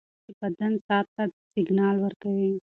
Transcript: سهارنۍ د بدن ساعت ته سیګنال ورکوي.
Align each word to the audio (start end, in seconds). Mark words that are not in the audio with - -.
سهارنۍ 0.03 0.33
د 0.35 0.37
بدن 0.41 0.73
ساعت 0.85 1.07
ته 1.15 1.23
سیګنال 1.53 1.95
ورکوي. 2.01 2.51